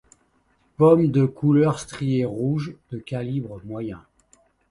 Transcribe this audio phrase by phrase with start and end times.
[0.77, 4.01] Pomme de couleur striée rouge, de calibre moyen.